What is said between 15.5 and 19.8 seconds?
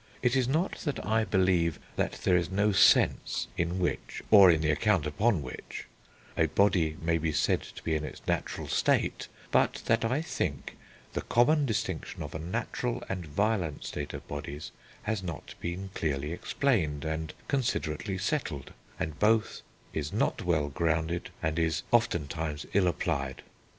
been clearly explained and considerately settled, and both